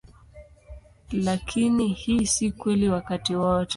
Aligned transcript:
Lakini 1.11 1.87
hii 1.87 2.25
si 2.25 2.51
kweli 2.51 2.89
wakati 2.89 3.35
wote. 3.35 3.69